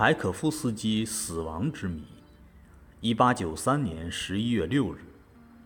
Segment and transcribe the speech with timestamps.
[0.00, 2.04] 柴可夫斯基死亡之谜。
[3.00, 4.98] 一八九三年十一月六日，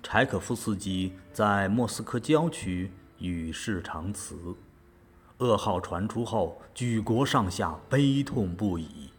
[0.02, 4.56] 柴可夫斯基在莫斯科郊区与世长辞。
[5.36, 9.10] 噩耗传出后，举国上下悲痛不已。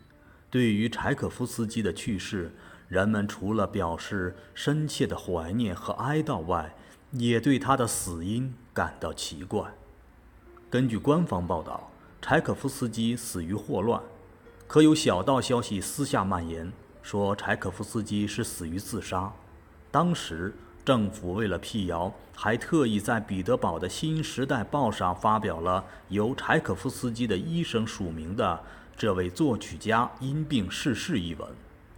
[0.50, 2.52] 对于柴可夫斯基的去世，
[2.88, 6.76] 人们除了表示深切的怀念和哀悼外，
[7.12, 9.76] 也对他的死因感到奇怪。
[10.72, 14.02] 根据官方报道，柴可夫斯基死于霍乱。
[14.68, 19.32] 可有小道消息私下蔓延，说柴可夫斯基是死于自杀。
[19.92, 28.60] 当时政府为了辟谣，还特意在彼得堡的《新时代报》上发表了由柴可夫斯基的医生署名的
[28.98, 31.48] “这位作曲家因病逝世”一文，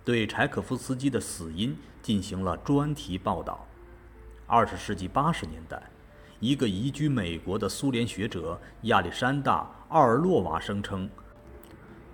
[0.04, 3.66] 对柴可夫斯基的死因进行了专题报道。
[4.46, 5.82] 二十世纪八十年代，
[6.42, 9.62] 一个移居美国的苏联学者亚历山大·
[9.94, 11.10] 奥尔洛娃声称。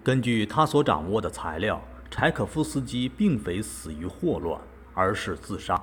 [0.04, 1.80] 根据他所掌握的材料，
[2.10, 4.60] 柴可夫斯基并非死于霍乱，
[4.96, 5.80] 而是自杀。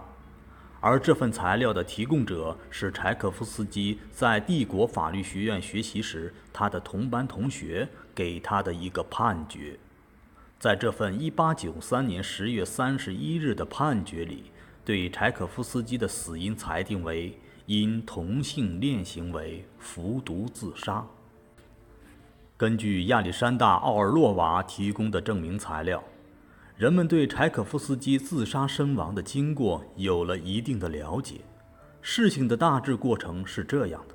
[0.81, 9.79] 而这份材料的提供者是柴可夫斯基在帝国法律学院学习时，他的同班同学给他的一个判决。
[10.59, 14.51] 在这份1893年10月31日的判决里，
[14.85, 21.07] 对柴可夫斯基的死因裁定为因同性恋行为服毒自杀。
[22.59, 26.03] 根据亚历山大·奥尔洛娃提供的证明材料，
[26.77, 31.37] 人们对柴可夫斯基自杀身亡的经过有了一定的了解。
[32.03, 34.15] 事情的大致过程是这样的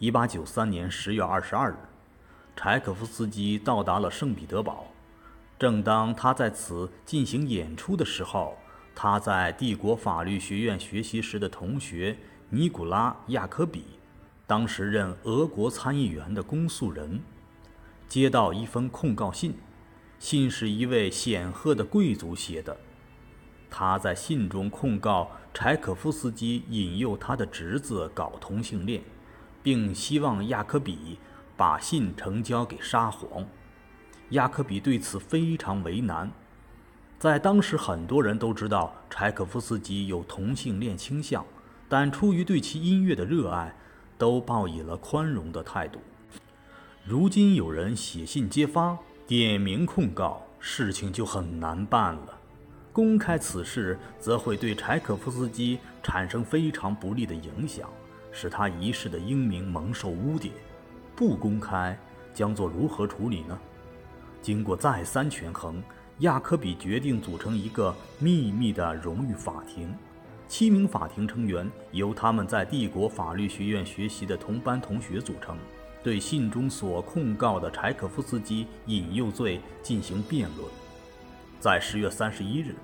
[0.00, 1.74] ：1893年10月22日，
[2.56, 4.86] 柴可夫斯基到达了圣彼得堡。
[5.58, 8.56] 正当他在此进行演出的时候，
[8.94, 12.16] 他在帝国法律学院学习时的同学
[12.48, 13.84] 尼古拉·亚科比，
[14.46, 17.20] 当时任俄国参议员的公诉人。
[18.12, 19.54] 接到一封控告信，
[20.18, 22.76] 信是一位显赫的贵族写的。
[23.70, 29.02] 他在信中控告柴可夫斯基引诱他的侄子搞同性恋，
[29.62, 31.16] 并希望亚科比
[31.56, 33.46] 把信呈交给沙皇。
[34.32, 36.30] 亚科比对此非常为难。
[37.18, 41.42] 在当时，很多人都知道柴可夫斯基有同性恋倾向，
[41.88, 43.74] 但出于对其音乐的热爱，
[44.18, 45.98] 都抱以了宽容的态度。
[47.04, 48.96] 如今有人写信揭发、
[49.26, 52.38] 点名控告，事情就很难办了。
[52.92, 57.90] 公开此事，则会对柴可夫斯基产生非常不利的影响，
[58.30, 60.54] 使他一世的英名蒙受污点；
[61.16, 61.98] 不公开，
[62.32, 63.58] 将作如何处理呢？
[64.40, 65.82] 经过再三权衡，
[66.20, 69.92] 亚科比决定组成一个秘密的荣誉法庭，
[70.46, 75.58] 七名法庭成员由他们在帝国法律学院学习的同班同学组成。
[76.02, 80.68] 对信中所控告的柴可夫斯基引诱罪进行辩论。
[81.60, 82.74] 在十月三十一日，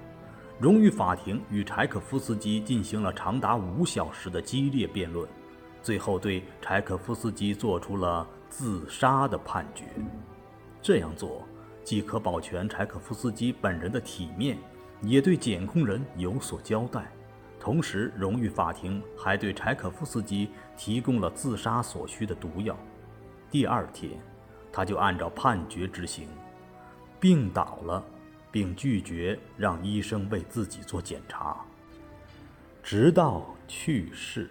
[0.58, 5.28] 荣誉法庭与柴可夫斯基进行了长达五小时的激烈辩论，
[5.82, 9.84] 最后对柴可夫斯基做出了自杀的判决。
[10.80, 11.42] 这样做
[11.82, 14.56] 既可保全柴可夫斯基本人的体面，
[15.02, 17.10] 也对检控人有所交代。
[17.58, 22.78] 同时，荣誉法庭还对柴可夫斯基提供了自杀所需的毒药。
[23.50, 24.12] 第二天，
[24.70, 26.28] 他就按照判决执行，
[27.19, 28.04] 病倒了，
[28.53, 31.64] 并拒绝让医生为自己做检查，
[32.82, 34.50] 直到去世。